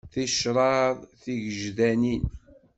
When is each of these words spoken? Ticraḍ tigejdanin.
Ticraḍ 0.13 0.97
tigejdanin. 1.21 2.23